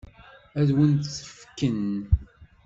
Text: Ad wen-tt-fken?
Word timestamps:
Ad 0.59 0.69
wen-tt-fken? 0.75 1.85